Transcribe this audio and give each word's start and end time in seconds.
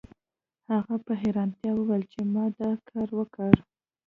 هغه 0.71 0.95
په 1.05 1.11
حیرانتیا 1.21 1.71
وویل 1.75 2.03
چې 2.13 2.19
ما 2.33 2.45
دا 2.59 2.71
کار 2.89 3.09
وکړ 3.17 3.53